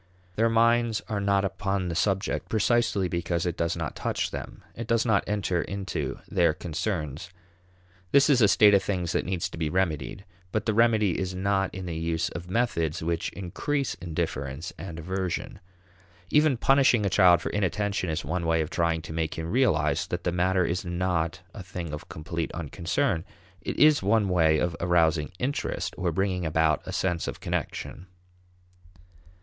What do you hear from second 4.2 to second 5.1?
them; it does